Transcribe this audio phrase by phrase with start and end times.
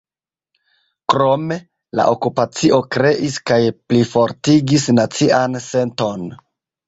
[1.13, 1.57] Krome,
[1.99, 3.59] la okupacio kreis kaj
[3.93, 6.27] plifortigis nacian senton.